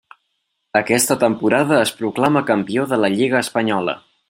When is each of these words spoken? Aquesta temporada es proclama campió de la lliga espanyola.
Aquesta 0.79 1.17
temporada 1.23 1.77
es 1.81 1.91
proclama 1.99 2.43
campió 2.51 2.87
de 2.95 3.01
la 3.05 3.13
lliga 3.19 3.45
espanyola. 3.47 3.97